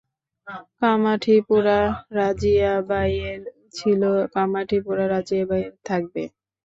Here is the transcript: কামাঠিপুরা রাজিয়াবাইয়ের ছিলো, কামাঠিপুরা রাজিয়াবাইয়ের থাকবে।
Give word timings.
কামাঠিপুরা 0.79 1.79
রাজিয়াবাইয়ের 2.11 3.41
ছিলো, 3.73 4.11
কামাঠিপুরা 4.35 5.03
রাজিয়াবাইয়ের 5.07 5.73
থাকবে। 5.85 6.23